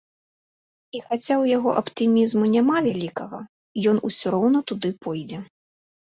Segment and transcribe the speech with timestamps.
[0.99, 3.41] І хаця ў яго аптымізму няма вялікага,
[3.91, 5.39] ён ўсё роўна туды пойдзе.